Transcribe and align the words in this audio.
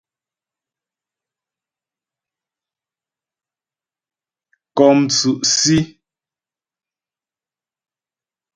Kɔ́ 4.77 4.89
mtsʉ́' 4.99 5.33
Sí. 5.57 5.77